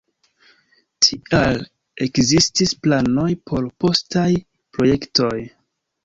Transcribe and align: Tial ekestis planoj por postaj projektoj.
Tial 1.07 1.59
ekestis 2.05 2.73
planoj 2.85 3.25
por 3.51 3.67
postaj 3.85 4.23
projektoj. 4.79 5.33